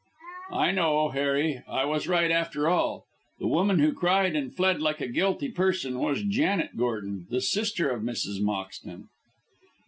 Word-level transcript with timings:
"I 0.53 0.71
know, 0.71 1.09
Harry. 1.09 1.61
I 1.69 1.85
was 1.85 2.07
right, 2.07 2.31
after 2.31 2.67
all. 2.67 3.05
The 3.39 3.45
woman 3.45 3.77
who 3.77 3.93
cried 3.93 4.35
and 4.35 4.51
fled 4.51 4.81
like 4.81 4.99
a 4.99 5.07
guilty 5.07 5.49
person 5.49 5.99
was 5.99 6.23
Janet 6.23 6.75
Gordon, 6.75 7.27
the 7.29 7.39
sister 7.39 7.87
of 7.91 8.01
Mrs. 8.01 8.41
Moxton." 8.41 9.09